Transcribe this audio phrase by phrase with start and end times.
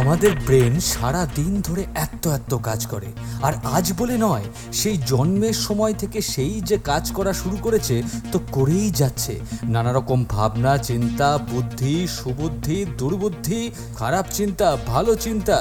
[0.00, 3.06] আমাদের ব্রেন সারা দিন ধরে এত এত কাজ করে।
[3.42, 8.02] আর আজ বলে নয়, সেই জন্মের সময় থেকে সেই যে কাজ করা শুরু করেছে,
[8.32, 15.56] তো করেই যাচ্ছে। নানা রকম ভাবনা, চিন্তা, বুদ্ধি, সুবুদ্ধি, দুর্বুদ্ধি, খারাপ চিন্তা, ভালো চিন্তা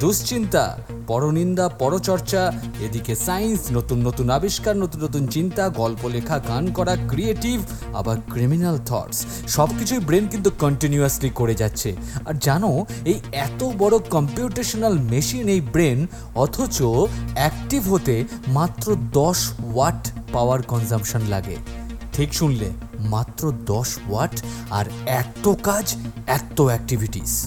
[0.00, 6.96] দুশ্চিন্তা, পরনিন্দা, পরচর্চা, এদিকে সায়েন্স, নতুন নতুন আবিষ্কার, নতুন নতুন চিন্তা, গল্প লেখা, গান করা,
[7.08, 7.60] ক্রিয়েটিভ,
[7.94, 13.98] আবার ক্রিমিনাল থটস। সব কিছুই ব্রেন কিন্তু কন্টিনিউয়াসলি করে যাচ্ছে। আর জানো, এই এত বড়
[13.98, 16.82] কম্পিউটেশনাল মেশিন এই ব্রেন, অথচ
[17.34, 21.56] অ্যাক্টিভ হতে মাত্র দশ ওয়াট পাওয়ার কনজামশন লাগে।
[22.12, 27.46] ঠিক শুনলে, মাত্র দশ ওয়াট, আর এত কাজ, এত অ্যাক্টিভিটিস।